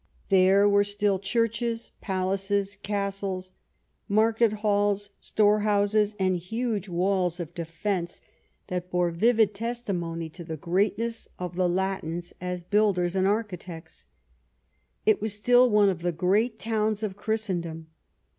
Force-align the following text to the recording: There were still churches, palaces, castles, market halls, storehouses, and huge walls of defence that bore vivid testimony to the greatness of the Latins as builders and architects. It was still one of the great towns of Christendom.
There 0.29 0.67
were 0.67 0.83
still 0.83 1.19
churches, 1.19 1.91
palaces, 2.01 2.75
castles, 2.75 3.51
market 4.09 4.51
halls, 4.65 5.11
storehouses, 5.19 6.15
and 6.17 6.37
huge 6.37 6.89
walls 6.89 7.39
of 7.39 7.53
defence 7.53 8.19
that 8.65 8.89
bore 8.89 9.11
vivid 9.11 9.53
testimony 9.53 10.27
to 10.29 10.43
the 10.43 10.57
greatness 10.57 11.27
of 11.37 11.55
the 11.55 11.69
Latins 11.69 12.33
as 12.41 12.63
builders 12.63 13.15
and 13.15 13.27
architects. 13.27 14.07
It 15.05 15.21
was 15.21 15.35
still 15.35 15.69
one 15.69 15.89
of 15.89 16.01
the 16.01 16.11
great 16.11 16.57
towns 16.57 17.03
of 17.03 17.15
Christendom. 17.15 17.85